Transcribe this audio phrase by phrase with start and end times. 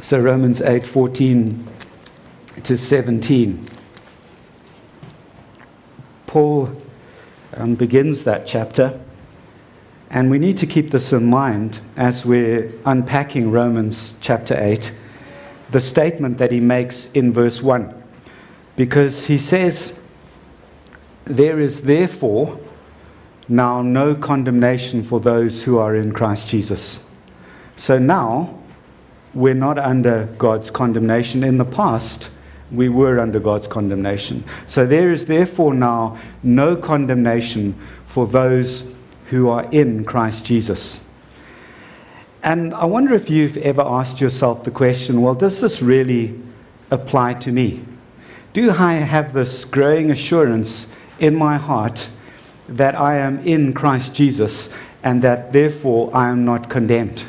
[0.00, 1.68] So Romans 8 14
[2.64, 3.68] to 17.
[6.26, 6.70] Paul
[7.56, 9.00] um, begins that chapter,
[10.10, 14.92] and we need to keep this in mind as we're unpacking Romans chapter 8,
[15.70, 18.02] the statement that he makes in verse 1.
[18.76, 19.94] Because he says,
[21.24, 22.58] There is therefore
[23.48, 27.00] now no condemnation for those who are in Christ Jesus.
[27.76, 28.58] So now,
[29.34, 31.42] we're not under God's condemnation.
[31.42, 32.30] In the past,
[32.70, 34.44] we were under God's condemnation.
[34.66, 38.84] So there is therefore now no condemnation for those
[39.26, 41.00] who are in Christ Jesus.
[42.42, 46.38] And I wonder if you've ever asked yourself the question well, does this really
[46.90, 47.82] apply to me?
[48.52, 50.86] Do I have this growing assurance
[51.18, 52.08] in my heart
[52.68, 54.68] that I am in Christ Jesus
[55.02, 57.24] and that therefore I am not condemned?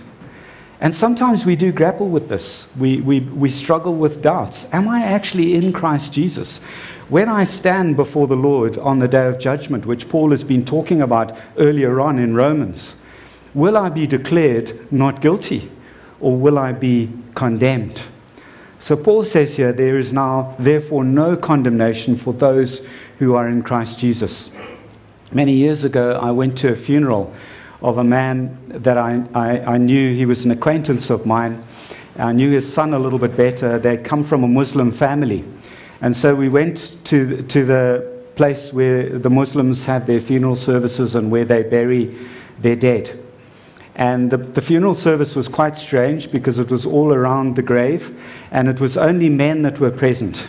[0.86, 2.68] And sometimes we do grapple with this.
[2.78, 4.68] We, we, we struggle with doubts.
[4.72, 6.60] Am I actually in Christ Jesus?
[7.10, 10.64] When I stand before the Lord on the day of judgment, which Paul has been
[10.64, 12.94] talking about earlier on in Romans,
[13.55, 15.72] will I be declared not guilty
[16.20, 18.04] or will I be condemned?
[18.80, 22.84] So Paul says here, there is now therefore no condemnation for those
[23.18, 24.52] who are in Christ Jesus.
[25.34, 27.34] Many years ago, I went to a funeral
[27.86, 30.16] of a man that I, I, I, knew.
[30.16, 31.64] He was an acquaintance of mine.
[32.18, 33.77] I knew his son a little bit better.
[33.77, 35.46] They'd come from a Muslim family.
[36.02, 41.14] And so we went to, to the place where the Muslims have their funeral services
[41.14, 42.18] and where they bury
[42.60, 43.24] their dead.
[43.94, 48.20] And the, the, funeral service was quite strange because it was all around the grave
[48.49, 50.44] and it was only men that were present.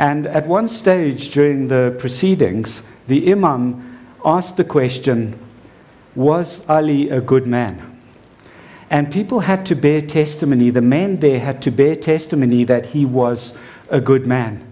[0.00, 5.38] And at one stage during the proceedings, the Imam asked the question
[6.14, 8.00] was Ali a good man?
[8.90, 13.06] And people had to bear testimony, the men there had to bear testimony that he
[13.06, 13.54] was
[13.88, 14.70] a good man.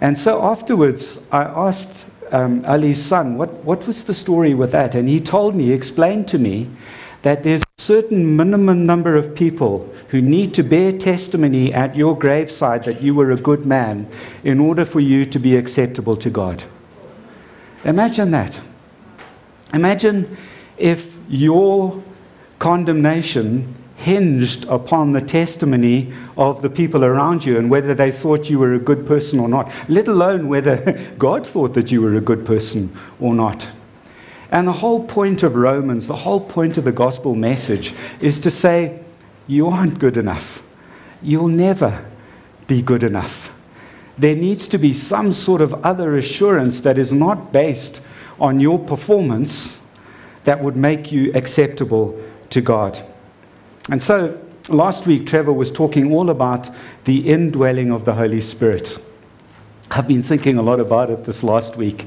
[0.00, 4.94] And so afterwards, I asked um, Ali's son, what, what was the story with that?
[4.94, 6.70] And he told me, explained to me,
[7.22, 12.16] that there's a certain minimum number of people who need to bear testimony at your
[12.16, 14.08] graveside that you were a good man
[14.42, 16.64] in order for you to be acceptable to God.
[17.84, 18.58] Imagine that.
[19.74, 20.36] Imagine
[20.80, 22.02] if your
[22.58, 28.58] condemnation hinged upon the testimony of the people around you and whether they thought you
[28.58, 32.20] were a good person or not, let alone whether God thought that you were a
[32.20, 33.68] good person or not.
[34.50, 38.50] And the whole point of Romans, the whole point of the gospel message is to
[38.50, 39.00] say,
[39.46, 40.62] you aren't good enough.
[41.22, 42.04] You'll never
[42.66, 43.52] be good enough.
[44.16, 48.00] There needs to be some sort of other assurance that is not based
[48.38, 49.79] on your performance
[50.44, 52.20] that would make you acceptable
[52.50, 53.00] to God.
[53.90, 56.68] And so last week, Trevor was talking all about
[57.04, 58.98] the indwelling of the Holy Spirit.
[59.90, 62.06] I've been thinking a lot about it this last week.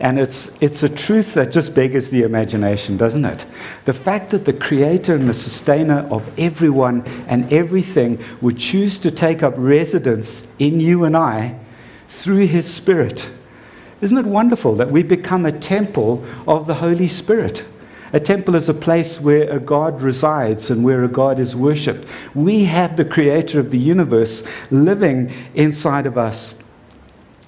[0.00, 3.46] And it's, it's a truth that just beggars the imagination, doesn't it?
[3.84, 9.10] The fact that the creator and the sustainer of everyone and everything would choose to
[9.10, 11.58] take up residence in you and I
[12.08, 13.30] through his spirit
[14.00, 17.64] isn't it wonderful that we become a temple of the Holy Spirit?
[18.12, 22.06] A temple is a place where a God resides and where a God is worshipped.
[22.32, 26.54] We have the creator of the universe living inside of us.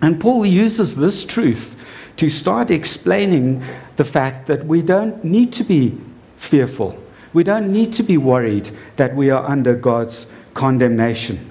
[0.02, 1.76] And Paul uses this truth
[2.16, 3.62] to start explaining
[3.96, 5.96] the fact that we don't need to be
[6.36, 7.00] fearful.
[7.32, 11.50] We don't need to be worried that we are under God's condemnation.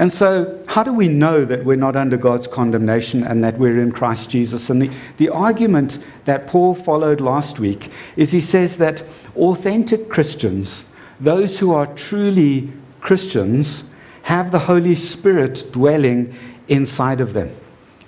[0.00, 3.82] And so, how do we know that we're not under God's condemnation and that we're
[3.82, 4.70] in Christ Jesus?
[4.70, 9.02] And the, the argument that Paul followed last week is he says that
[9.36, 10.86] authentic Christians,
[11.20, 12.72] those who are truly
[13.02, 13.84] Christians,
[14.22, 16.34] have the Holy Spirit dwelling
[16.66, 17.54] inside of them.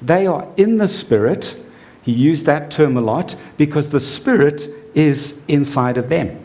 [0.01, 1.63] They are in the Spirit.
[2.01, 6.42] He used that term a lot because the Spirit is inside of them.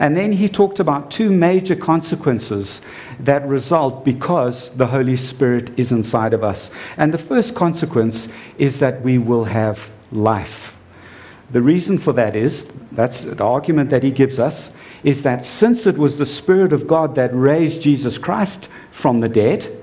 [0.00, 2.80] And then he talked about two major consequences
[3.20, 6.70] that result because the Holy Spirit is inside of us.
[6.96, 8.26] And the first consequence
[8.56, 10.78] is that we will have life.
[11.50, 15.86] The reason for that is, that's the argument that he gives us, is that since
[15.86, 19.76] it was the Spirit of God that raised Jesus Christ from the dead,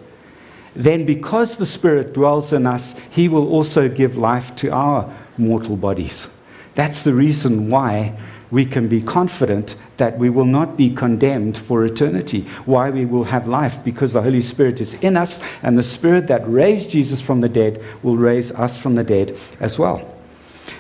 [0.75, 5.75] then because the Spirit dwells in us, he will also give life to our mortal
[5.75, 6.27] bodies.
[6.73, 8.17] That's the reason why
[8.49, 12.41] we can be confident that we will not be condemned for eternity.
[12.65, 16.27] Why we will have life because the Holy Spirit is in us, and the Spirit
[16.27, 20.13] that raised Jesus from the dead will raise us from the dead as well.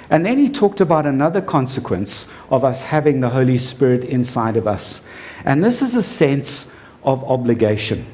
[0.09, 4.67] And then he talked about another consequence of us having the Holy Spirit inside of
[4.67, 5.01] us.
[5.43, 6.67] And this is a sense
[7.03, 8.05] of obligation,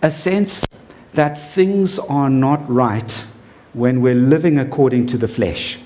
[0.00, 0.64] a sense
[1.12, 3.24] that things are not right
[3.74, 5.78] when we're living according to the flesh.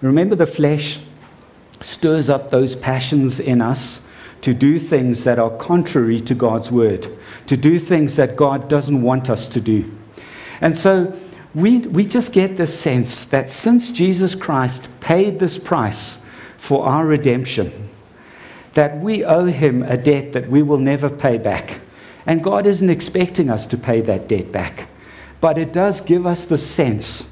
[0.00, 1.00] Remember, the flesh
[1.82, 4.00] stirs up those passions in us
[4.42, 7.08] to do things that are contrary to God's word,
[7.46, 9.90] to do things that God doesn't want us to do.
[10.60, 11.16] And so
[11.54, 16.18] we, we just get this sense that since Jesus Christ paid this price
[16.56, 17.90] for our redemption,
[18.74, 21.80] that we owe him a debt that we will never pay back.
[22.26, 24.88] And God isn't expecting us to pay that debt back.
[25.40, 27.26] But it does give us the sense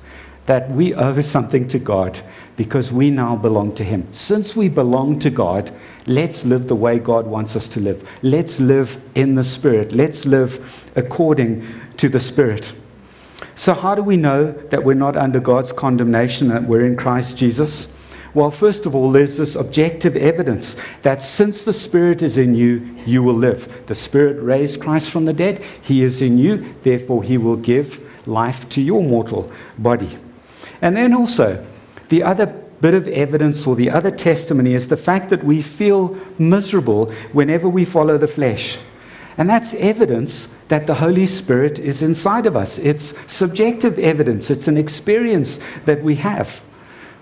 [0.50, 2.20] that we owe something to God
[2.56, 4.08] because we now belong to Him.
[4.10, 5.72] Since we belong to God,
[6.08, 8.04] let's live the way God wants us to live.
[8.22, 9.92] Let's live in the Spirit.
[9.92, 11.64] Let's live according
[11.98, 12.72] to the Spirit.
[13.54, 17.36] So, how do we know that we're not under God's condemnation, that we're in Christ
[17.36, 17.86] Jesus?
[18.34, 22.92] Well, first of all, there's this objective evidence that since the Spirit is in you,
[23.06, 23.86] you will live.
[23.86, 28.04] The Spirit raised Christ from the dead, He is in you, therefore, He will give
[28.26, 30.18] life to your mortal body.
[30.82, 31.64] And then also,
[32.08, 32.46] the other
[32.80, 37.68] bit of evidence or the other testimony is the fact that we feel miserable whenever
[37.68, 38.78] we follow the flesh.
[39.36, 42.78] And that's evidence that the Holy Spirit is inside of us.
[42.78, 46.62] It's subjective evidence, it's an experience that we have.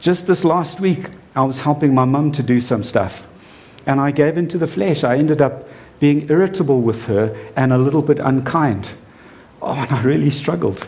[0.00, 3.26] Just this last week, I was helping my mum to do some stuff,
[3.86, 5.02] and I gave into the flesh.
[5.02, 5.68] I ended up
[5.98, 8.92] being irritable with her and a little bit unkind.
[9.60, 10.86] Oh, and I really struggled.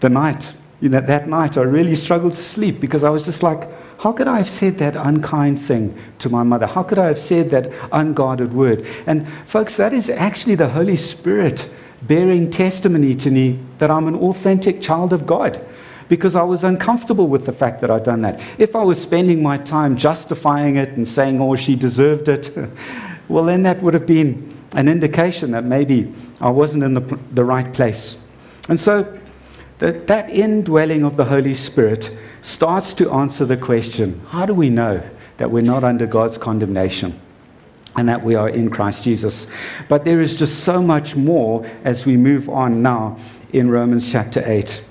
[0.00, 3.42] The night you know, that night I really struggled to sleep because I was just
[3.42, 3.68] like,
[4.00, 6.66] how could I have said that unkind thing to my mother?
[6.66, 8.86] How could I have said that unguarded word?
[9.06, 11.68] And folks, that is actually the Holy Spirit
[12.02, 15.64] bearing testimony to me that I'm an authentic child of God
[16.08, 18.40] because I was uncomfortable with the fact that I'd done that.
[18.56, 22.56] If I was spending my time justifying it and saying, oh, she deserved it,
[23.28, 27.44] well, then that would have been an indication that maybe I wasn't in the, the
[27.44, 28.16] right place.
[28.68, 29.18] And so
[29.78, 32.10] that, that indwelling of the Holy Spirit
[32.42, 35.02] starts to answer the question how do we know
[35.36, 37.20] that we're not under God's condemnation?
[37.96, 39.48] and that we are in Christ Jesus.
[39.88, 43.18] But there is just so much more as we move on now
[43.52, 44.82] in Romans chapter 8.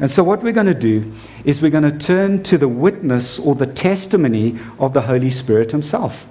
[0.00, 1.12] And so, what we're going to do
[1.44, 5.70] is we're going to turn to the witness or the testimony of the Holy Spirit
[5.70, 6.26] Himself.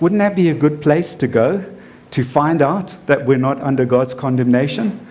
[0.00, 1.64] Wouldn't that be a good place to go
[2.12, 5.04] to find out that we're not under God's condemnation?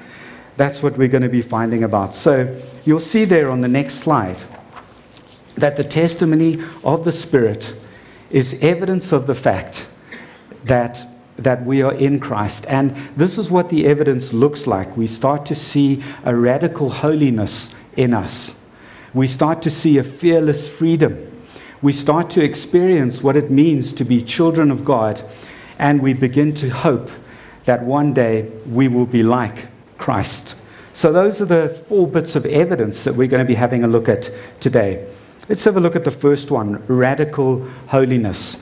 [0.56, 2.14] That's what we're going to be finding about.
[2.14, 4.44] So you'll see there on the next slide
[5.56, 7.76] that the testimony of the Spirit
[8.30, 9.88] is evidence of the fact
[10.66, 11.08] that,
[11.38, 12.66] that we are in Christ.
[12.68, 14.96] And this is what the evidence looks like.
[14.98, 18.56] We start to see a radical holiness in us,
[19.14, 21.30] we start to see a fearless freedom.
[21.84, 25.24] We start to experience what it means to be children of God,
[25.78, 27.12] and we begin to hope
[27.66, 29.68] that one day we will be like
[30.04, 30.56] Christ.
[30.94, 33.88] So, those are the four bits of evidence that we're going to be having a
[33.88, 34.30] look at
[34.60, 35.08] today.
[35.48, 38.58] Let's have a look at the first one radical holiness.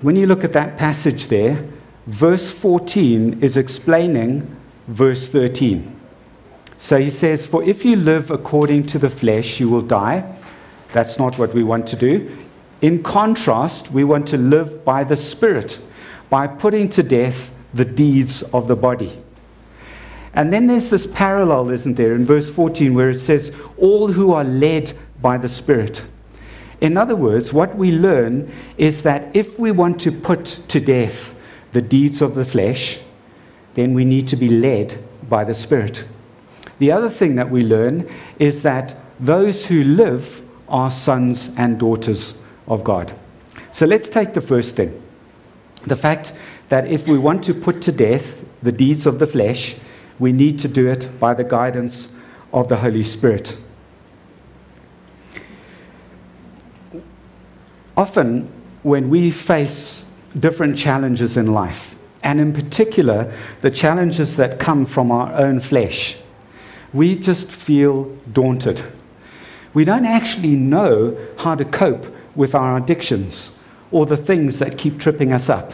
[0.00, 1.62] When you look at that passage there,
[2.06, 4.56] verse 14 is explaining
[4.88, 6.00] verse 13.
[6.78, 10.34] So he says, For if you live according to the flesh, you will die.
[10.94, 12.38] That's not what we want to do.
[12.80, 15.78] In contrast, we want to live by the Spirit,
[16.30, 19.18] by putting to death the deeds of the body.
[20.34, 24.32] And then there's this parallel, isn't there, in verse 14, where it says, All who
[24.32, 26.02] are led by the Spirit.
[26.80, 31.34] In other words, what we learn is that if we want to put to death
[31.72, 32.98] the deeds of the flesh,
[33.74, 36.04] then we need to be led by the Spirit.
[36.78, 38.08] The other thing that we learn
[38.38, 42.34] is that those who live are sons and daughters
[42.66, 43.12] of God.
[43.72, 45.02] So let's take the first thing
[45.86, 46.34] the fact
[46.70, 49.76] that if we want to put to death the deeds of the flesh,
[50.18, 52.08] we need to do it by the guidance
[52.52, 53.56] of the Holy Spirit.
[57.96, 58.50] Often,
[58.82, 60.04] when we face
[60.38, 66.16] different challenges in life, and in particular, the challenges that come from our own flesh,
[66.92, 68.82] we just feel daunted.
[69.74, 73.50] We don't actually know how to cope with our addictions
[73.90, 75.72] or the things that keep tripping us up.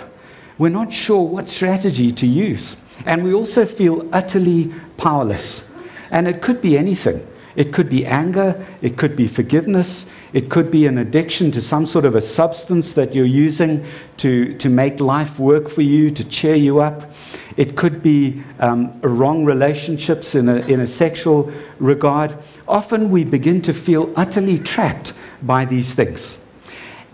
[0.59, 2.77] We're not sure what strategy to use.
[3.05, 5.63] And we also feel utterly powerless.
[6.11, 7.27] And it could be anything.
[7.57, 11.87] It could be anger, it could be forgiveness, it could be an addiction to some
[11.87, 13.87] sort of a substance that you're using
[14.19, 17.11] to, to make life work for you, to cheer you up.
[17.57, 22.37] It could be um, wrong relationships in a, in a sexual regard.
[22.69, 26.37] Often we begin to feel utterly trapped by these things.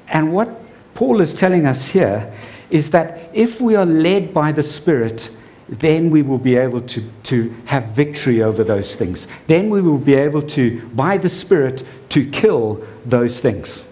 [0.08, 0.50] And what
[0.94, 2.32] Paul is telling us here
[2.72, 5.30] is that if we are led by the Spirit,
[5.68, 9.28] then we will be able to, to have victory over those things.
[9.46, 13.84] Then we will be able to, by the Spirit, to kill those things.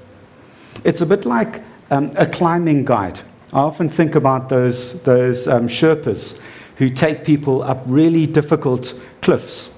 [0.82, 3.20] It's a bit like um, a climbing guide.
[3.52, 6.38] I often think about those, those um, Sherpas
[6.76, 9.70] who take people up really difficult cliffs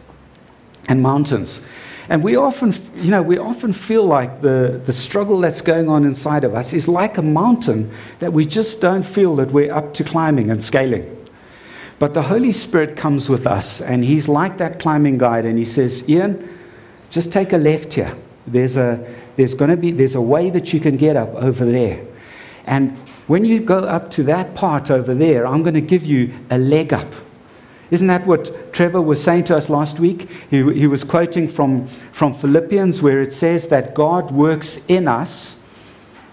[0.89, 1.61] and mountains.
[2.09, 6.05] And we often, you know, we often feel like the, the struggle that's going on
[6.05, 9.95] inside of us is like a mountain that we just don't feel that we're up
[9.95, 11.17] to climbing and scaling.
[11.99, 15.65] But the Holy Spirit comes with us, and He's like that climbing guide, and He
[15.65, 16.49] says, Ian,
[17.11, 18.17] just take a left here.
[18.47, 18.99] There's a,
[19.37, 22.05] there's going to be, there's a way that you can get up over there.
[22.67, 22.97] And
[23.29, 26.59] when you go up to that part over there, I'm going to give you a
[26.59, 27.13] leg up.
[27.93, 30.27] Isn't that what Trevor was saying to us last week?
[30.51, 35.59] He, he was quoting from, from Philippians, where it says that God works in us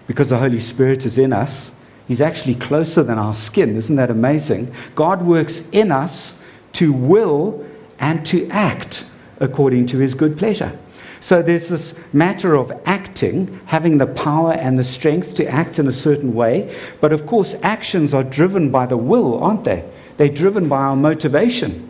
[0.07, 1.73] because the Holy Spirit is in us.
[2.07, 3.75] He's actually closer than our skin.
[3.75, 4.73] Isn't that amazing?
[4.95, 6.35] God works in us
[6.73, 7.65] to will
[7.99, 9.05] and to act
[9.41, 10.79] according to his good pleasure.
[11.19, 15.89] So there's this matter of acting, having the power and the strength to act in
[15.89, 16.73] a certain way.
[17.01, 19.83] But of course, actions are driven by the will, aren't they?
[20.19, 21.87] They're driven by our motivation.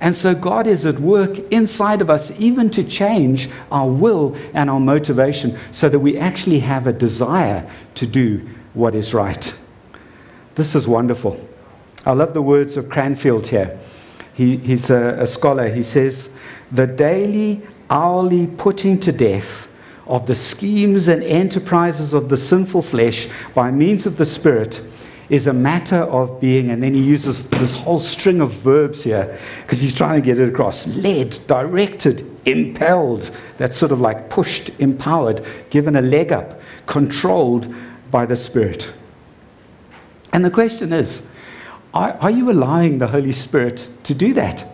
[0.00, 4.68] And so God is at work inside of us, even to change our will and
[4.68, 9.54] our motivation, so that we actually have a desire to do what is right.
[10.56, 11.38] This is wonderful.
[12.04, 13.78] I love the words of Cranfield here.
[14.34, 15.68] He, he's a, a scholar.
[15.68, 16.30] He says,
[16.72, 19.68] The daily, hourly putting to death
[20.08, 24.82] of the schemes and enterprises of the sinful flesh by means of the Spirit
[25.32, 29.38] is a matter of being, and then he uses this whole string of verbs here
[29.62, 33.30] because he's trying to get it across led, directed, impelled.
[33.56, 37.74] That's sort of like pushed, empowered, given a leg up, controlled
[38.10, 38.92] by the Spirit.
[40.34, 41.22] And the question is
[41.94, 44.66] are, are you allowing the Holy Spirit to do that?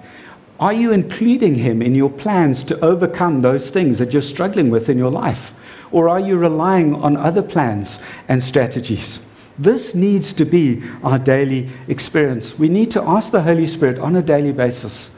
[0.59, 4.89] Are you including Him in your plans to overcome those things that you're struggling with
[4.89, 5.55] in your life?
[5.93, 9.21] Or are you relying on other plans and strategies?
[9.59, 12.59] This needs to be our daily experience.
[12.59, 15.11] We need to ask the Holy Spirit on a daily basis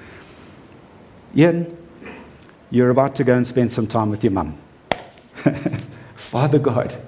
[1.37, 1.77] Ian,
[2.71, 4.59] you're about to go and spend some time with your mum.
[6.17, 7.01] Father God,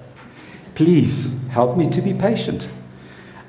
[0.75, 2.69] please help me to be patient.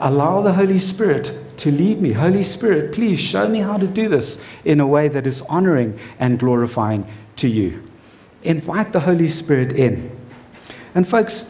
[0.01, 2.13] Allow the Holy Spirit to lead me.
[2.13, 5.99] Holy Spirit, please show me how to do this in a way that is honoring
[6.19, 7.83] and glorifying to you.
[8.43, 10.11] Invite the Holy Spirit in.
[10.95, 11.45] And, folks,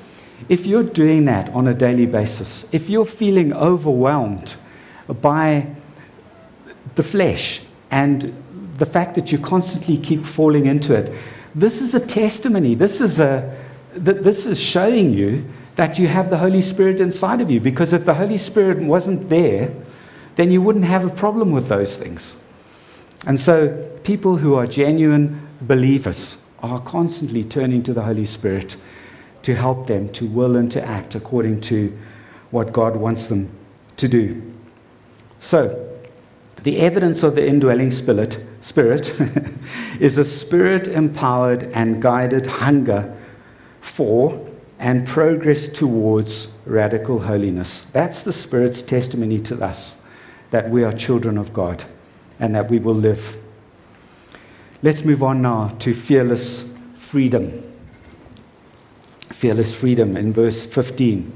[0.48, 4.56] if you're doing that on a daily basis, if you're feeling overwhelmed
[5.20, 5.66] by
[6.94, 7.60] the flesh
[7.90, 8.34] and
[8.76, 11.12] the fact that you constantly keep falling into it,
[11.54, 12.74] this is a testimony.
[12.74, 13.56] This is, a,
[13.94, 15.44] this is showing you
[15.76, 17.60] that you have the Holy Spirit inside of you.
[17.60, 19.72] Because if the Holy Spirit wasn't there,
[20.36, 22.36] then you wouldn't have a problem with those things.
[23.26, 28.76] And so, people who are genuine believers are constantly turning to the Holy Spirit
[29.44, 31.96] to help them to will and to act according to
[32.50, 33.50] what God wants them
[33.98, 34.42] to do.
[35.40, 35.80] So,
[36.62, 39.14] the evidence of the indwelling spirit, spirit
[40.00, 43.14] is a spirit empowered and guided hunger
[43.82, 47.84] for and progress towards radical holiness.
[47.92, 49.96] That's the Spirit's testimony to us
[50.50, 51.84] that we are children of God
[52.40, 53.36] and that we will live.
[54.82, 57.73] Let's move on now to fearless freedom
[59.34, 61.30] fearless freedom in verse 15.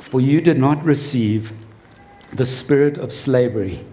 [0.00, 1.52] For you did not receive
[2.32, 3.84] the spirit of slavery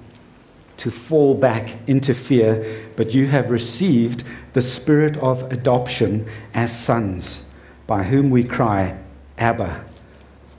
[0.77, 4.23] to fall back into fear, but you have received
[4.53, 7.41] the spirit of adoption as sons,
[7.87, 8.95] by whom we cry,
[9.39, 9.83] Abba,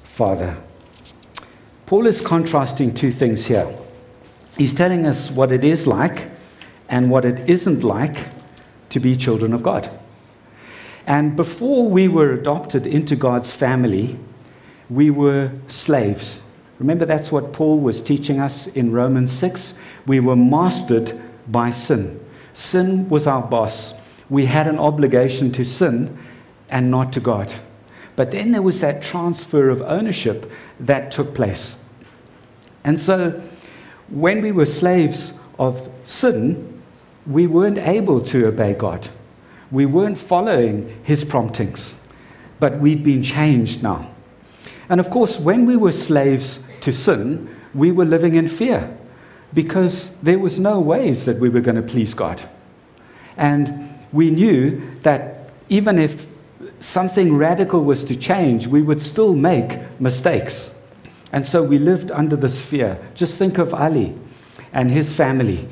[0.03, 0.61] Father.
[1.87, 3.73] Paul is contrasting two things here.
[4.59, 6.29] He's telling us what it is like
[6.89, 8.38] and what it isn't like
[8.91, 9.91] to be children of God.
[11.07, 14.19] And before we were adopted into God's family,
[14.91, 16.43] we were slaves.
[16.79, 19.75] Remember, that's what Paul was teaching us in Romans 6.
[20.07, 22.25] We were mastered by sin.
[22.55, 23.95] Sin was our boss.
[24.31, 26.19] We had an obligation to sin
[26.69, 27.53] and not to God.
[28.15, 31.77] But then there was that transfer of ownership that took place.
[32.85, 33.43] And so,
[34.09, 36.78] when we were slaves of sin,
[37.29, 39.09] we weren't able to obey God.
[39.71, 41.95] We weren't following His promptings.
[42.59, 44.11] But we've been changed now.
[44.89, 48.97] And of course, when we were slaves to sin, we were living in fear
[49.55, 52.43] because there was no ways that we were going to please God.
[53.37, 56.27] And we knew that even if
[56.81, 60.71] something radical was to change, we would still make mistakes.
[61.33, 62.99] And so we lived under this fear.
[63.15, 64.17] Just think of Ali
[64.73, 65.69] and his family.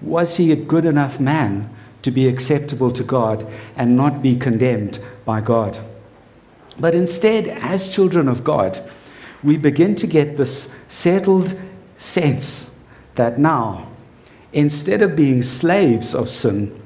[0.00, 4.98] Was he a good enough man to be acceptable to God and not be condemned
[5.24, 5.78] by God?
[6.78, 8.90] But instead, as children of God,
[9.42, 11.58] we begin to get this settled
[11.98, 12.66] sense
[13.14, 13.88] that now,
[14.52, 16.80] instead of being slaves of sin,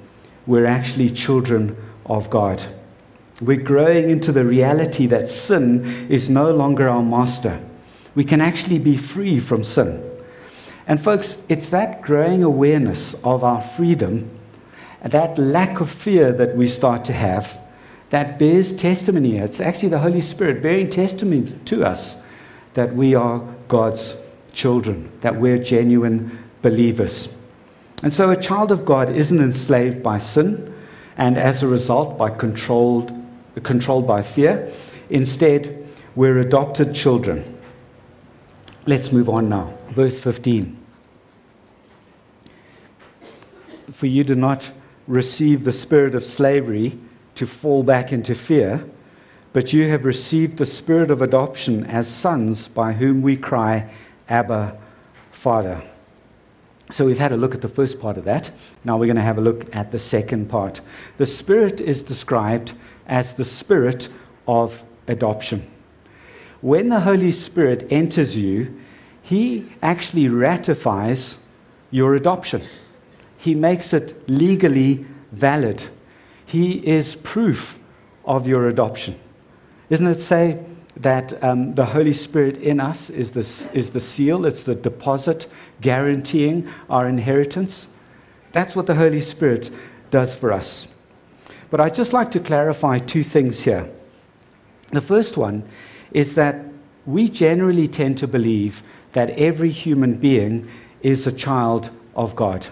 [0.47, 2.65] we're actually children of God.
[3.41, 7.61] We're growing into the reality that sin is no longer our master.
[8.15, 10.14] We can actually be free from sin.
[10.87, 14.31] And, folks, it's that growing awareness of our freedom,
[15.03, 17.59] that lack of fear that we start to have,
[18.11, 19.39] that bears testimony.
[19.39, 22.17] It's actually the Holy Spirit bearing testimony to us
[22.75, 24.17] that we are God's
[24.53, 27.29] children, that we're genuine believers.
[28.03, 30.75] And so a child of God isn't enslaved by sin
[31.17, 33.13] and as a result by controlled,
[33.63, 34.71] controlled by fear.
[35.11, 37.59] Instead, we're adopted children.
[38.87, 39.73] Let's move on now.
[39.95, 40.77] Verse 15.
[43.93, 44.73] For you do not
[45.07, 46.99] receive the spirit of slavery
[47.37, 48.85] to fall back into fear,
[49.53, 53.89] but you have received the spirit of adoption as sons by whom we cry,
[54.29, 54.77] Abba,
[55.31, 55.81] Father.
[56.91, 58.51] So we've had a look at the first part of that.
[58.83, 60.81] Now we're going to have a look at the second part.
[61.19, 62.73] The Spirit is described
[63.07, 64.09] as the Spirit
[64.49, 65.71] of adoption.
[66.63, 68.81] When the Holy Spirit enters you,
[69.25, 71.39] He actually ratifies
[71.91, 72.63] your adoption,
[73.39, 75.83] He makes it legally valid.
[76.47, 77.79] He is proof
[78.27, 79.19] of your adoption.
[79.89, 80.63] Isn't it say
[80.99, 85.49] that um, the Holy Spirit in us is, this, is the seal, it's the deposit
[85.81, 87.89] guaranteeing our inheritance.
[88.53, 89.71] That's what the Holy Spirit
[90.11, 90.87] does for us.
[91.71, 93.91] But I'd just like to clarify two things here.
[94.93, 95.65] The first one
[96.13, 96.65] is that
[97.07, 98.83] we generally tend to believe
[99.15, 100.69] that every human being
[101.03, 102.67] is a child of God.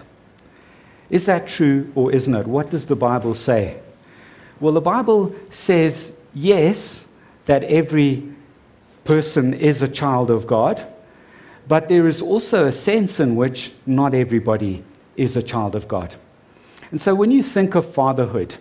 [1.09, 2.47] Is that true or isn't it?
[2.47, 3.79] What does the Bible say?
[4.59, 7.05] Well, the Bible says yes,
[7.45, 8.23] that every
[9.03, 10.85] person is a child of God,
[11.67, 14.83] but there is also a sense in which not everybody
[15.17, 16.15] is a child of God.
[16.91, 18.55] And so when you think of fatherhood,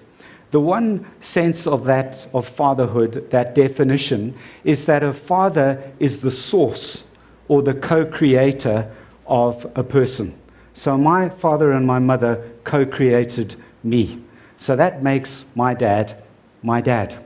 [0.50, 6.30] the one sense of that of fatherhood, that definition, is that a father is the
[6.30, 7.04] source
[7.52, 8.78] or the co-creator
[9.26, 10.34] of a person.
[10.72, 14.22] So my father and my mother co-created me.
[14.56, 16.22] So that makes my dad
[16.62, 17.18] my dad.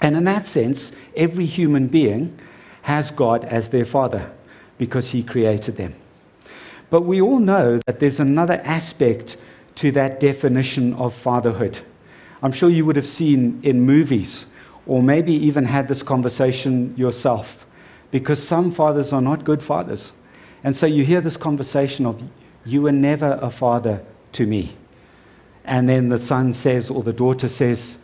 [0.00, 2.38] And in that sense, every human being
[2.82, 4.30] has God as their father
[4.76, 5.94] because he created them.
[6.90, 9.36] But we all know that there's another aspect
[9.76, 11.78] to that definition of fatherhood.
[12.42, 14.44] I'm sure you would have seen in movies,
[14.86, 17.66] or maybe even had this conversation yourself,
[18.14, 20.12] because some fathers are not good fathers.
[20.62, 22.22] And so you hear this conversation of,
[22.64, 24.76] You were never a father to me.
[25.64, 27.98] And then the son says, or the daughter says,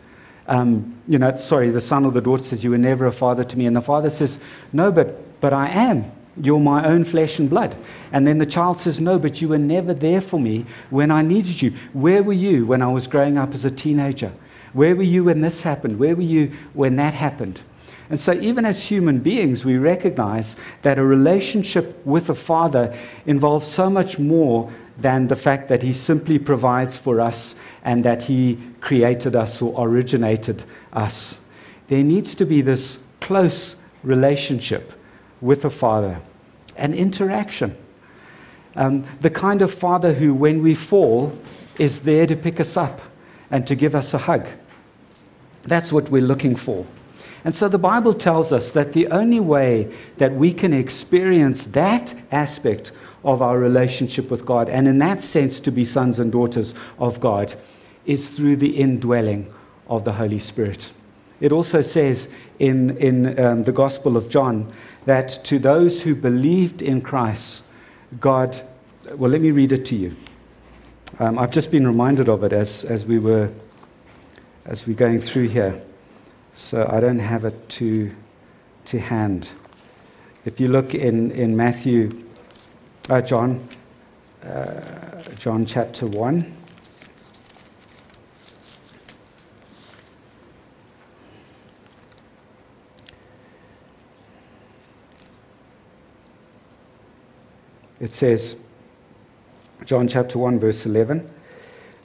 [0.47, 3.45] um, you know, sorry, the son or the daughter says, You were never a father
[3.45, 3.65] to me.
[3.65, 4.37] And the father says,
[4.73, 6.11] No, but, but I am.
[6.35, 7.77] You're my own flesh and blood.
[8.11, 11.21] And then the child says, No, but you were never there for me when I
[11.21, 11.73] needed you.
[11.93, 14.33] Where were you when I was growing up as a teenager?
[14.73, 15.99] Where were you when this happened?
[15.99, 17.61] Where were you when that happened?
[18.11, 22.93] And so, even as human beings, we recognize that a relationship with a father
[23.25, 28.23] involves so much more than the fact that he simply provides for us and that
[28.23, 31.39] he created us or originated us.
[31.87, 34.91] There needs to be this close relationship
[35.39, 36.19] with a father,
[36.75, 37.77] an interaction.
[38.75, 41.31] Um, the kind of father who, when we fall,
[41.79, 43.01] is there to pick us up
[43.49, 44.47] and to give us a hug.
[45.63, 46.85] That's what we're looking for.
[47.43, 52.13] And so the Bible tells us that the only way that we can experience that
[52.31, 52.91] aspect
[53.23, 57.19] of our relationship with God, and in that sense to be sons and daughters of
[57.19, 57.55] God,
[58.05, 59.51] is through the indwelling
[59.87, 60.91] of the Holy Spirit.
[61.39, 62.27] It also says
[62.59, 64.71] in, in um, the Gospel of John
[65.05, 67.63] that to those who believed in Christ,
[68.19, 68.61] God,
[69.15, 70.15] well, let me read it to you.
[71.19, 73.51] Um, I've just been reminded of it as, as we were
[74.65, 75.81] as we're going through here.
[76.53, 78.11] So I don't have it to,
[78.85, 79.49] to hand.
[80.45, 82.09] If you look in, in Matthew,
[83.09, 83.67] uh, John,
[84.43, 86.57] uh, John chapter 1.
[97.99, 98.55] It says,
[99.85, 101.29] John chapter 1, verse 11.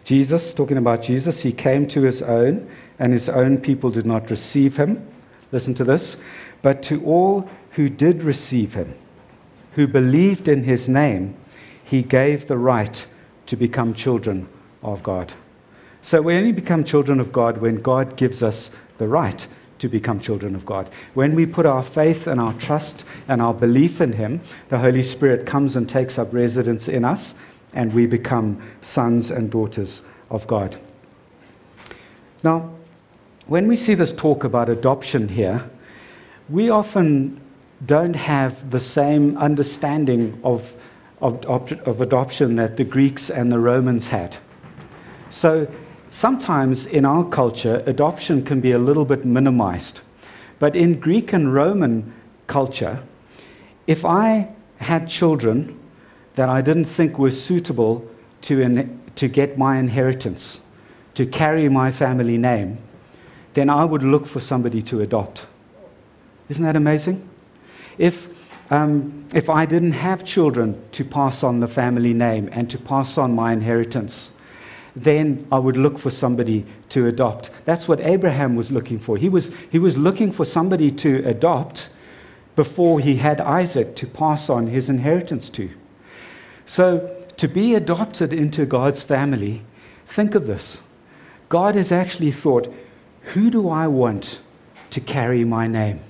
[0.04, 4.30] Jesus, talking about Jesus, he came to his own, and his own people did not
[4.30, 5.06] receive him.
[5.52, 6.16] Listen to this.
[6.62, 8.94] But to all who did receive him,
[9.72, 11.36] who believed in his name,
[11.84, 13.06] he gave the right
[13.46, 14.48] to become children
[14.82, 15.34] of God.
[16.02, 19.46] So we only become children of God when God gives us the right
[19.78, 20.88] to become children of God.
[21.14, 25.02] When we put our faith and our trust and our belief in Him, the Holy
[25.02, 27.34] Spirit comes and takes up residence in us,
[27.74, 30.76] and we become sons and daughters of God.
[32.42, 32.72] Now,
[33.46, 35.68] when we see this talk about adoption here,
[36.48, 37.40] we often
[37.84, 40.74] don't have the same understanding of,
[41.20, 44.36] of, of, adoption that the Greeks and the Romans had.
[45.30, 45.68] So
[46.10, 50.00] sometimes in our culture, adoption can be a little bit minimized.
[50.58, 52.12] But in Greek and Roman
[52.46, 53.02] culture,
[53.86, 55.78] if I had children
[56.34, 58.08] that I didn't think were suitable
[58.42, 60.60] to, in, to get my inheritance,
[61.14, 62.78] to carry my family name,
[63.56, 65.46] then I would look for somebody to adopt.
[66.50, 67.26] Isn't that amazing?
[67.96, 68.28] If,
[68.70, 73.16] um, if I didn't have children to pass on the family name and to pass
[73.16, 74.30] on my inheritance,
[74.94, 77.50] then I would look for somebody to adopt.
[77.64, 79.16] That's what Abraham was looking for.
[79.16, 81.88] He was, he was looking for somebody to adopt
[82.56, 85.70] before he had Isaac to pass on his inheritance to.
[86.66, 89.62] So, to be adopted into God's family,
[90.06, 90.82] think of this.
[91.48, 92.70] God has actually thought,
[93.26, 94.38] who do I want
[94.90, 96.00] to carry my name?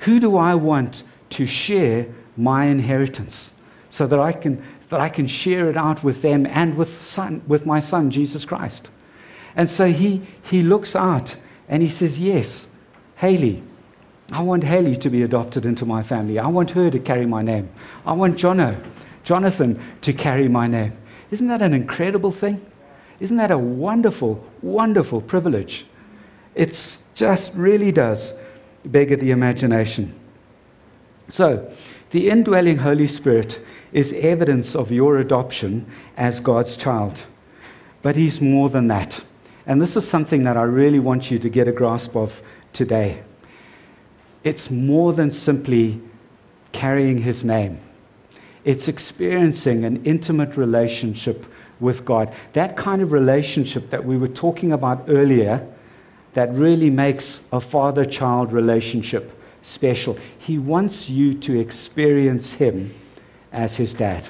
[0.00, 3.50] Who do I want to share my inheritance
[3.88, 7.42] so that I can, that I can share it out with them and with, son,
[7.46, 8.90] with my son, Jesus Christ?
[9.56, 11.36] And so he, he looks out
[11.68, 12.66] and he says, Yes,
[13.16, 13.62] Haley,
[14.30, 16.38] I want Haley to be adopted into my family.
[16.38, 17.70] I want her to carry my name.
[18.04, 18.82] I want Jono,
[19.24, 20.96] Jonathan to carry my name.
[21.30, 22.64] Isn't that an incredible thing?
[23.18, 25.86] Isn't that a wonderful, wonderful privilege?
[26.54, 28.34] It just really does
[28.84, 30.18] beggar the imagination.
[31.28, 31.72] So,
[32.10, 33.60] the indwelling Holy Spirit
[33.92, 37.24] is evidence of your adoption as God's child.
[38.02, 39.22] But He's more than that.
[39.66, 43.22] And this is something that I really want you to get a grasp of today.
[44.44, 46.00] It's more than simply
[46.72, 47.80] carrying His name,
[48.64, 51.46] it's experiencing an intimate relationship
[51.80, 52.32] with God.
[52.52, 55.66] That kind of relationship that we were talking about earlier
[56.34, 60.16] that really makes a father child relationship special.
[60.38, 62.94] He wants you to experience him
[63.52, 64.28] as his dad.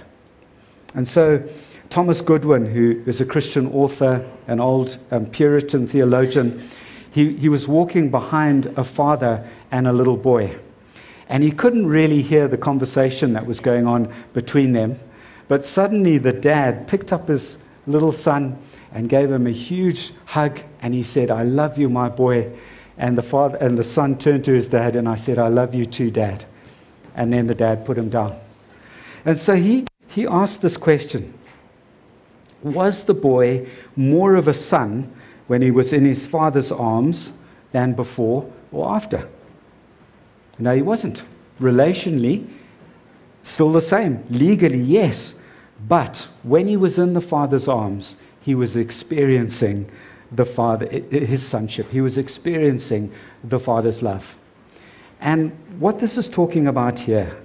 [0.94, 1.42] And so,
[1.88, 6.66] Thomas Goodwin, who is a Christian author, an old um, Puritan theologian,
[7.10, 10.58] he, he was walking behind a father and a little boy.
[11.28, 14.96] And he couldn't really hear the conversation that was going on between them.
[15.48, 18.58] But suddenly the dad picked up his little son
[18.92, 22.52] and gave him a huge hug and he said, I love you, my boy.
[22.98, 25.74] And the father and the son turned to his dad and I said, I love
[25.74, 26.44] you too, dad.
[27.14, 28.38] And then the dad put him down.
[29.24, 31.34] And so he, he asked this question
[32.62, 35.12] Was the boy more of a son
[35.46, 37.32] when he was in his father's arms
[37.72, 39.28] than before or after?
[40.58, 41.24] No, he wasn't.
[41.60, 42.46] Relationally,
[43.42, 44.24] still the same.
[44.30, 45.34] Legally, yes.
[45.88, 49.90] But when he was in the father's arms, he was experiencing
[50.30, 51.90] the Father, his sonship.
[51.90, 53.12] He was experiencing
[53.44, 54.36] the Father's love.
[55.20, 57.36] And what this is talking about here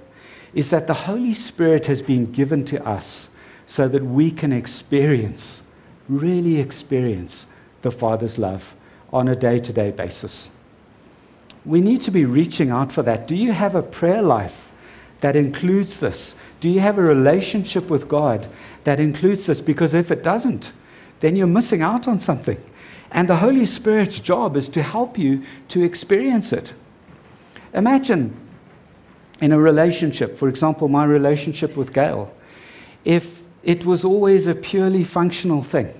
[0.54, 3.28] is that the Holy Spirit has been given to us
[3.66, 5.62] so that we can experience,
[6.08, 7.46] really experience,
[7.82, 8.74] the Father's love
[9.12, 10.50] on a day to day basis.
[11.64, 13.28] We need to be reaching out for that.
[13.28, 14.72] Do you have a prayer life
[15.20, 16.34] that includes this?
[16.60, 18.48] Do you have a relationship with God
[18.84, 19.60] that includes this?
[19.60, 20.72] Because if it doesn't,
[21.20, 22.62] then you're missing out on something.
[23.10, 26.74] And the Holy Spirit's job is to help you to experience it.
[27.72, 28.36] Imagine
[29.40, 32.34] in a relationship, for example, my relationship with Gail,
[33.04, 35.94] if it was always a purely functional thing,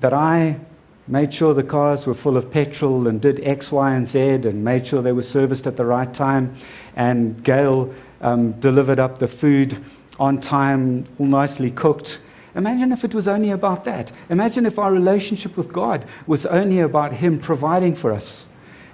[0.00, 0.58] that I
[1.06, 4.64] made sure the cars were full of petrol and did X, Y, and Z and
[4.64, 6.54] made sure they were serviced at the right time,
[6.96, 9.82] and Gail um, delivered up the food
[10.18, 12.18] on time, all nicely cooked,
[12.58, 14.10] Imagine if it was only about that.
[14.30, 18.48] Imagine if our relationship with God was only about Him providing for us.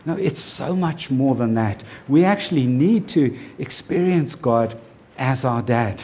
[0.04, 1.82] No, it's so much more than that.
[2.06, 4.78] We actually need to experience God
[5.16, 6.02] as our dad.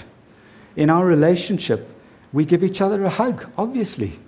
[0.74, 1.86] In our relationship,
[2.32, 4.18] we give each other a hug, obviously.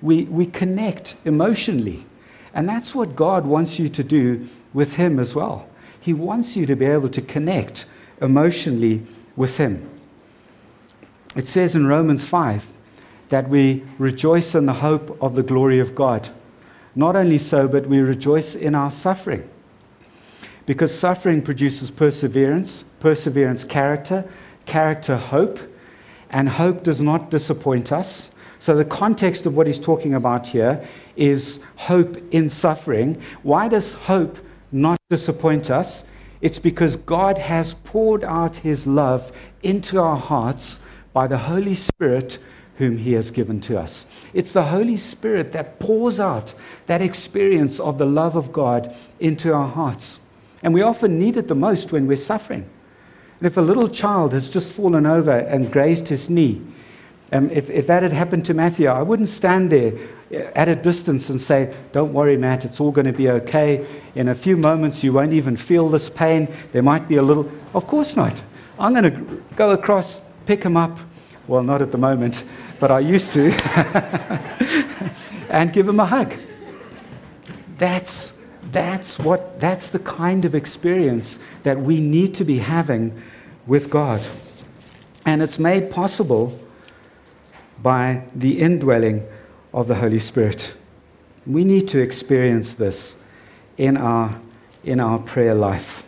[0.00, 2.04] We, we connect emotionally.
[2.52, 5.68] And that's what God wants you to do with Him as well.
[6.00, 7.86] He wants you to be able to connect
[8.22, 9.04] emotionally
[9.36, 9.88] with Him.
[11.34, 12.66] It says in Romans 5
[13.30, 16.28] that we rejoice in the hope of the glory of God.
[16.94, 19.48] Not only so, but we rejoice in our suffering.
[20.66, 24.30] Because suffering produces perseverance, perseverance, character,
[24.66, 25.58] character, hope,
[26.30, 28.30] and hope does not disappoint us.
[28.60, 33.20] So, the context of what he's talking about here is hope in suffering.
[33.42, 34.38] Why does hope
[34.70, 36.04] not disappoint us?
[36.42, 40.80] It's because God has poured out his love into our hearts
[41.12, 42.38] by the Holy Spirit
[42.76, 44.06] whom he has given to us.
[44.34, 46.52] It's the Holy Spirit that pours out
[46.86, 50.18] that experience of the love of God into our hearts.
[50.64, 52.68] And we often need it the most when we're suffering.
[53.38, 56.60] And if a little child has just fallen over and grazed his knee,
[57.32, 59.92] um, if, if that had happened to Matthew, I wouldn't stand there
[60.32, 63.86] at a distance and say, Don't worry, Matt, it's all going to be okay.
[64.14, 66.48] In a few moments, you won't even feel this pain.
[66.72, 67.50] There might be a little.
[67.74, 68.42] Of course not.
[68.78, 70.98] I'm going to go across, pick him up.
[71.46, 72.44] Well, not at the moment,
[72.80, 73.52] but I used to.
[75.50, 76.34] and give him a hug.
[77.78, 78.32] That's,
[78.70, 83.22] that's, what, that's the kind of experience that we need to be having
[83.66, 84.26] with God.
[85.26, 86.58] And it's made possible
[87.82, 89.26] by the indwelling
[89.72, 90.74] of the Holy Spirit.
[91.46, 93.16] We need to experience this
[93.76, 94.40] in our,
[94.84, 96.04] in our prayer life.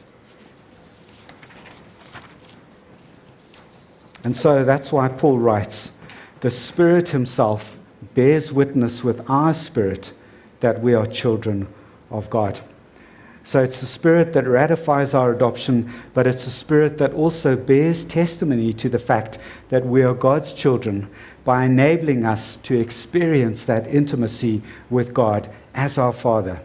[4.22, 5.92] And so that's why Paul writes
[6.40, 7.79] the Spirit Himself
[8.14, 10.12] bears witness with our spirit
[10.61, 11.66] that we are children
[12.11, 12.61] of God.
[13.44, 18.05] So it's the Spirit that ratifies our adoption, but it's the Spirit that also bears
[18.07, 21.11] testimony to the fact that we are God's children
[21.45, 26.61] by enabling us to experience that intimacy with God as our Father,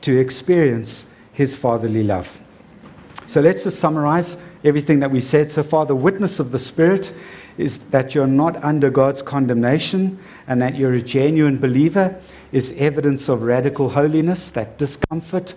[0.00, 2.40] to experience His fatherly love.
[3.26, 5.86] So let's just summarize everything that we said so far.
[5.86, 7.12] The witness of the Spirit
[7.58, 12.18] is that you're not under God's condemnation and that you're a genuine believer
[12.52, 15.54] is evidence of radical holiness, that discomfort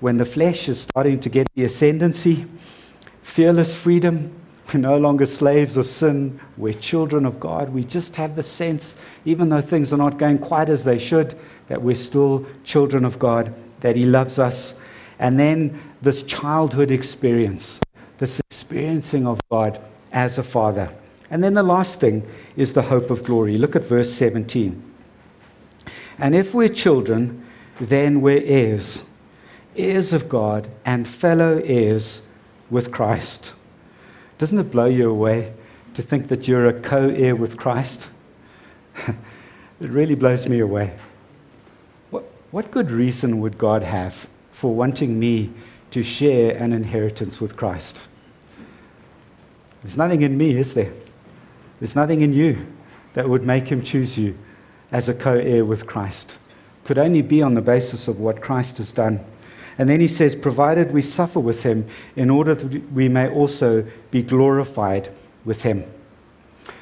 [0.00, 2.46] when the flesh is starting to get the ascendancy.
[3.22, 4.32] Fearless freedom,
[4.72, 6.40] we're no longer slaves of sin.
[6.56, 7.70] We're children of God.
[7.70, 11.38] We just have the sense, even though things are not going quite as they should,
[11.68, 14.74] that we're still children of God, that He loves us.
[15.18, 17.80] And then this childhood experience,
[18.18, 19.80] this experiencing of God
[20.12, 20.92] as a father.
[21.30, 23.58] And then the last thing is the hope of glory.
[23.58, 24.82] Look at verse 17.
[26.18, 27.44] And if we're children,
[27.80, 29.04] then we're heirs,
[29.76, 32.22] heirs of God and fellow heirs
[32.70, 33.52] with Christ
[34.38, 35.52] doesn't it blow you away
[35.94, 38.06] to think that you're a co heir with Christ?
[39.06, 39.16] it
[39.90, 40.96] really blows me away.
[42.10, 45.52] What, what good reason would God have for wanting me
[45.90, 48.00] to share an inheritance with Christ?
[49.82, 50.92] There's nothing in me, is there?
[51.80, 52.66] There's nothing in you
[53.14, 54.36] that would make him choose you
[54.92, 56.36] as a co heir with Christ.
[56.84, 59.24] Could only be on the basis of what Christ has done.
[59.78, 61.86] And then he says, provided we suffer with him,
[62.16, 65.10] in order that we may also be glorified
[65.44, 65.84] with him.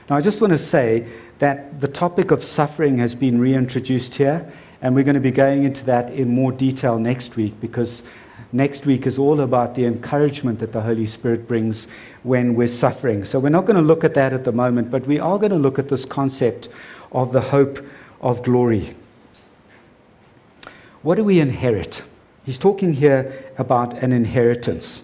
[0.08, 1.06] Now, I just want to say
[1.38, 5.64] that the topic of suffering has been reintroduced here, and we're going to be going
[5.64, 8.02] into that in more detail next week because
[8.52, 11.86] next week is all about the encouragement that the Holy Spirit brings
[12.22, 13.24] when we're suffering.
[13.24, 15.52] So, we're not going to look at that at the moment, but we are going
[15.52, 16.68] to look at this concept
[17.10, 17.84] of the hope
[18.20, 18.94] of glory.
[21.02, 22.02] What do we inherit?
[22.44, 25.02] He's talking here about an inheritance.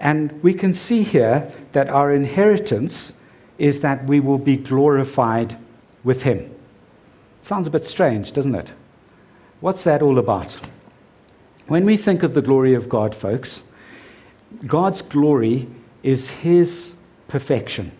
[0.00, 3.12] And we can see here that our inheritance
[3.58, 5.58] is that we will be glorified
[6.04, 6.54] with Him.
[7.42, 8.72] Sounds a bit strange, doesn't it?
[9.60, 10.58] What's that all about?
[11.66, 13.62] When we think of the glory of God, folks,
[14.66, 15.68] God's glory
[16.02, 16.94] is His
[17.26, 17.92] perfection,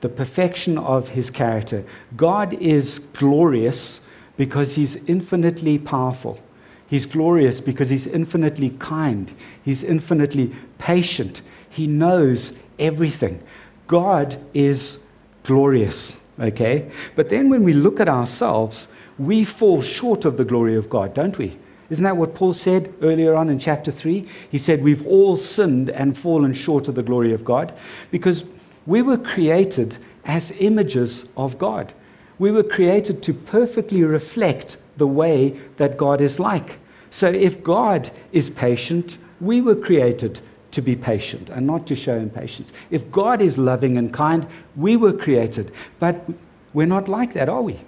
[0.00, 1.84] the perfection of His character.
[2.16, 4.00] God is glorious
[4.36, 6.40] because He's infinitely powerful.
[6.88, 9.32] He's glorious because he's infinitely kind.
[9.64, 11.42] He's infinitely patient.
[11.68, 13.42] He knows everything.
[13.86, 14.98] God is
[15.42, 16.90] glorious, okay?
[17.14, 21.14] But then when we look at ourselves, we fall short of the glory of God,
[21.14, 21.56] don't we?
[21.88, 24.26] Isn't that what Paul said earlier on in chapter 3?
[24.50, 27.72] He said, We've all sinned and fallen short of the glory of God
[28.10, 28.44] because
[28.86, 31.92] we were created as images of God.
[32.38, 36.78] We were created to perfectly reflect the way that God is like.
[37.10, 40.40] So if God is patient, we were created
[40.72, 42.72] to be patient and not to show impatience.
[42.90, 45.72] If God is loving and kind, we were created.
[45.98, 46.28] But
[46.72, 47.78] we're not like that, are we?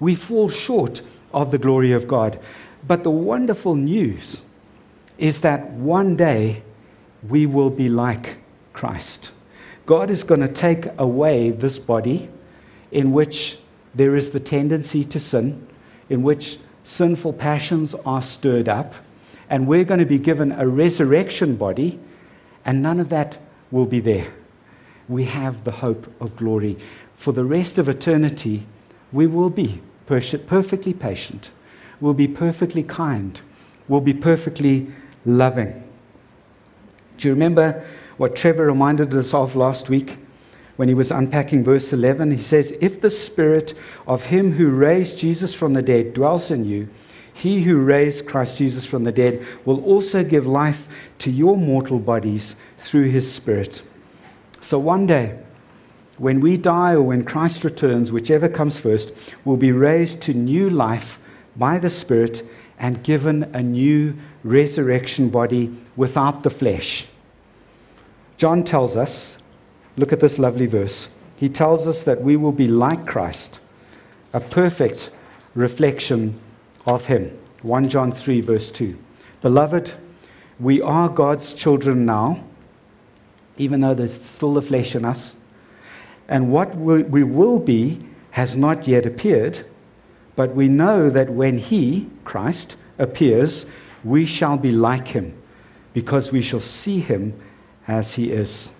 [0.00, 2.38] We fall short of the glory of God.
[2.86, 4.42] But the wonderful news
[5.18, 6.62] is that one day
[7.26, 8.36] we will be like
[8.72, 9.32] Christ.
[9.86, 12.28] God is going to take away this body
[12.90, 13.58] in which
[13.94, 15.65] there is the tendency to sin,
[16.08, 18.94] in which sinful passions are stirred up,
[19.50, 21.98] and we're going to be given a resurrection body,
[22.64, 23.38] and none of that
[23.70, 24.32] will be there.
[25.08, 26.76] We have the hope of glory.
[27.14, 28.66] For the rest of eternity,
[29.12, 31.50] we will be perfectly patient,
[32.00, 33.40] we'll be perfectly kind,
[33.88, 34.92] we'll be perfectly
[35.24, 35.82] loving.
[37.18, 37.84] Do you remember
[38.16, 40.18] what Trevor reminded us of last week?
[40.76, 42.30] When he was unpacking verse 11.
[42.30, 43.74] He says, If the spirit
[44.06, 46.88] of him who raised Jesus from the dead dwells in you,
[47.32, 51.98] he who raised Christ Jesus from the dead will also give life to your mortal
[51.98, 53.82] bodies through his spirit.
[54.62, 55.38] So one day,
[56.18, 59.12] when we die or when Christ returns, whichever comes first,
[59.44, 61.18] we'll be raised to new life
[61.56, 62.42] by the Spirit
[62.78, 67.06] and given a new resurrection body without the flesh.
[68.38, 69.36] John tells us
[69.96, 71.08] Look at this lovely verse.
[71.36, 73.60] He tells us that we will be like Christ,
[74.32, 75.10] a perfect
[75.54, 76.38] reflection
[76.86, 77.36] of Him.
[77.62, 78.96] 1 John 3, verse 2.
[79.42, 79.92] Beloved,
[80.60, 82.44] we are God's children now,
[83.58, 85.34] even though there's still the flesh in us.
[86.28, 87.98] And what we will be
[88.30, 89.64] has not yet appeared,
[90.34, 93.64] but we know that when He, Christ, appears,
[94.04, 95.36] we shall be like Him,
[95.94, 97.38] because we shall see Him
[97.88, 98.70] as He is.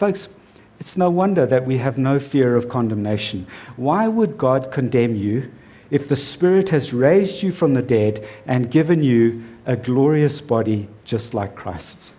[0.00, 0.30] Folks,
[0.78, 3.46] it's no wonder that we have no fear of condemnation.
[3.76, 5.50] Why would God condemn you
[5.90, 10.88] if the Spirit has raised you from the dead and given you a glorious body
[11.04, 12.14] just like Christ's?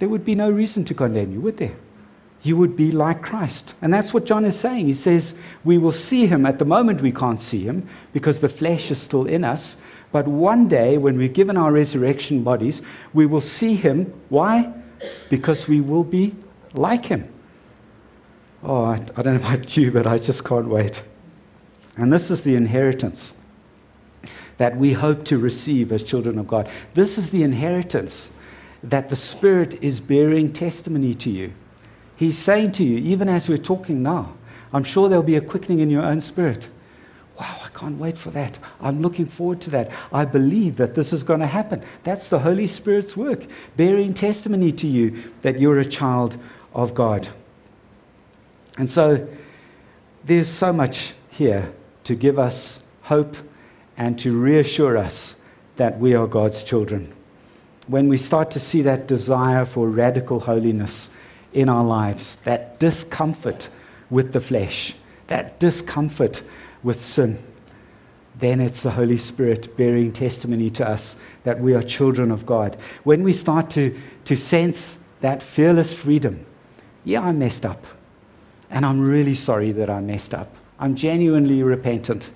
[0.00, 1.76] There would be no reason to condemn you, would there?
[2.42, 3.74] You would be like Christ.
[3.80, 4.86] And that's what John is saying.
[4.86, 6.44] He says, We will see him.
[6.44, 9.76] At the moment, we can't see him because the flesh is still in us.
[10.10, 12.82] But one day, when we're given our resurrection bodies,
[13.14, 14.12] we will see him.
[14.30, 14.74] Why?
[15.30, 16.34] Because we will be
[16.74, 17.32] like him.
[18.62, 21.02] Oh, I, I don't know about you, but I just can't wait.
[21.96, 23.34] And this is the inheritance
[24.56, 26.68] that we hope to receive as children of God.
[26.94, 28.30] This is the inheritance
[28.82, 31.52] that the Spirit is bearing testimony to you.
[32.16, 34.34] He's saying to you, even as we're talking now,
[34.72, 36.68] I'm sure there'll be a quickening in your own spirit.
[37.38, 38.58] Wow, I can't wait for that.
[38.80, 39.92] I'm looking forward to that.
[40.12, 41.84] I believe that this is going to happen.
[42.02, 46.36] That's the Holy Spirit's work, bearing testimony to you that you're a child
[46.74, 47.28] of God.
[48.76, 49.26] And so
[50.24, 51.72] there's so much here
[52.04, 53.36] to give us hope
[53.96, 55.36] and to reassure us
[55.76, 57.12] that we are God's children.
[57.86, 61.10] When we start to see that desire for radical holiness
[61.52, 63.68] in our lives, that discomfort
[64.10, 64.94] with the flesh,
[65.28, 66.42] that discomfort
[66.82, 67.38] with sin,
[68.38, 72.76] then it's the Holy Spirit bearing testimony to us that we are children of God.
[73.02, 76.46] When we start to, to sense that fearless freedom,
[77.08, 77.86] yeah, I messed up.
[78.70, 80.54] And I'm really sorry that I messed up.
[80.78, 82.30] I'm genuinely repentant.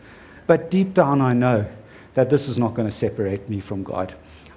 [0.46, 1.66] But deep down, I know
[2.14, 4.14] that this is not going to separate me from God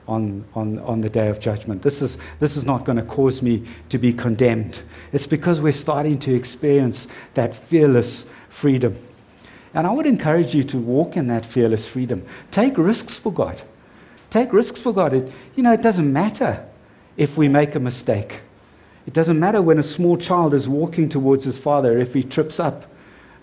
[0.08, 1.82] on, on, on the day of judgment.
[1.82, 4.80] This is, this is not going to cause me to be condemned.
[5.12, 8.96] It's because we're starting to experience that fearless freedom.
[9.74, 12.26] And I would encourage you to walk in that fearless freedom.
[12.52, 13.62] Take risks for God.
[14.30, 15.14] Take risks for God.
[15.14, 16.66] It, you know, it doesn't matter
[17.18, 18.40] if we make a mistake.
[19.06, 22.60] It doesn't matter when a small child is walking towards his father if he trips
[22.60, 22.86] up,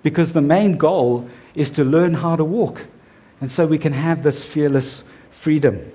[0.02, 2.86] because the main goal is to learn how to walk.
[3.40, 5.92] And so we can have this fearless freedom.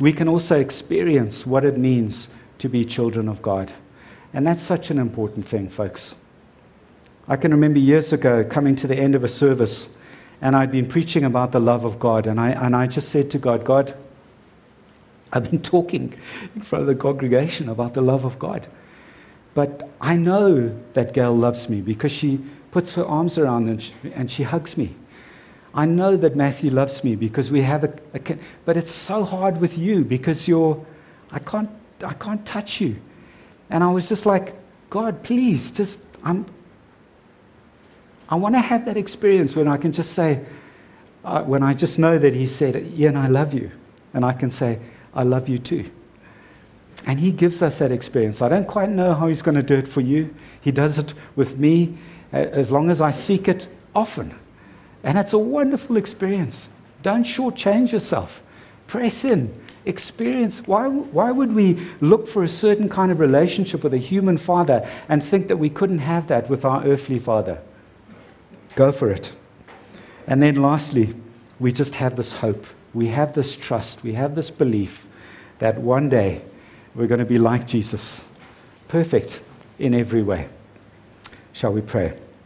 [0.00, 2.28] We can also experience what it means
[2.58, 3.72] to be children of God.
[4.34, 6.14] And that's such an important thing, folks.
[7.28, 9.88] I can remember years ago coming to the end of a service,
[10.40, 13.30] and I'd been preaching about the love of God, and I, and I just said
[13.30, 13.94] to God, God,
[15.32, 16.14] I've been talking
[16.54, 18.66] in front of the congregation about the love of God.
[19.54, 22.40] But I know that Gail loves me because she
[22.70, 24.94] puts her arms around and she, and she hugs me.
[25.74, 28.20] I know that Matthew loves me because we have a, a,
[28.64, 30.84] but it's so hard with you because you're,
[31.30, 31.70] I can't,
[32.04, 32.96] I can't touch you.
[33.70, 34.54] And I was just like,
[34.90, 36.44] God, please, just, I'm,
[38.28, 40.44] I want to have that experience when I can just say,
[41.24, 43.70] uh, when I just know that He said, Ian, I love you.
[44.12, 44.78] And I can say,
[45.14, 45.90] I love you too.
[47.06, 48.42] And He gives us that experience.
[48.42, 50.34] I don't quite know how He's going to do it for you.
[50.60, 51.96] He does it with me
[52.32, 54.38] as long as I seek it often.
[55.02, 56.68] And it's a wonderful experience.
[57.02, 58.42] Don't shortchange yourself.
[58.86, 59.52] Press in.
[59.84, 60.60] Experience.
[60.66, 64.88] Why, why would we look for a certain kind of relationship with a human father
[65.08, 67.60] and think that we couldn't have that with our earthly father?
[68.76, 69.32] Go for it.
[70.28, 71.14] And then lastly,
[71.58, 72.64] we just have this hope.
[72.94, 74.02] We have this trust.
[74.02, 75.06] We have this belief
[75.58, 76.42] that one day
[76.94, 78.24] we're going to be like Jesus,
[78.88, 79.40] perfect
[79.78, 80.48] in every way.
[81.52, 82.18] Shall we pray?